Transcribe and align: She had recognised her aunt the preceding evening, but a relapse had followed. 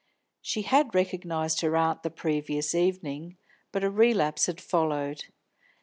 She 0.41 0.63
had 0.63 0.95
recognised 0.95 1.61
her 1.61 1.77
aunt 1.77 2.01
the 2.01 2.09
preceding 2.09 2.63
evening, 2.87 3.37
but 3.71 3.83
a 3.83 3.91
relapse 3.91 4.47
had 4.47 4.59
followed. 4.59 5.25